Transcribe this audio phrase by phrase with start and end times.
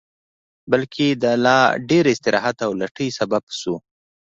[0.71, 3.75] بلکې د لا ډېر استراحت او لټۍ سبب شو